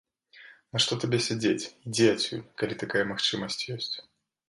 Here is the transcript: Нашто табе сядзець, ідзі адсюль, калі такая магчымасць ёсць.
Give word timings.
Нашто 0.77 0.97
табе 1.03 1.19
сядзець, 1.27 1.69
ідзі 1.87 2.09
адсюль, 2.15 2.45
калі 2.63 2.81
такая 2.83 3.05
магчымасць 3.15 3.65
ёсць. 3.79 3.95